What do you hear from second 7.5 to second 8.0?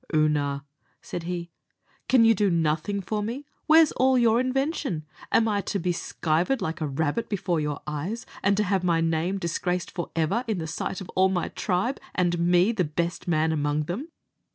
your